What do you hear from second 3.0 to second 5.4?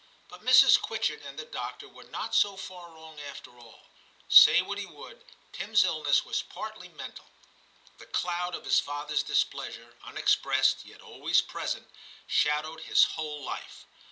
after all; say what he would,